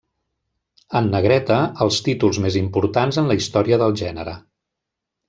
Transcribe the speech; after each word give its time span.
En 0.99 1.09
negreta, 1.15 1.57
els 1.85 1.99
títols 2.07 2.39
més 2.45 2.57
importants 2.63 3.21
en 3.23 3.29
la 3.33 3.37
història 3.41 3.81
del 3.83 3.95
gènere. 4.03 4.35